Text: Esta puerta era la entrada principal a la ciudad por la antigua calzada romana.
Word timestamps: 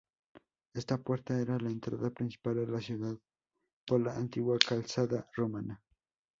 Esta 0.73 0.97
puerta 0.97 1.39
era 1.39 1.59
la 1.59 1.69
entrada 1.69 2.09
principal 2.09 2.57
a 2.57 2.65
la 2.71 2.81
ciudad 2.81 3.15
por 3.85 4.01
la 4.01 4.15
antigua 4.15 4.57
calzada 4.57 5.29
romana. 5.35 5.79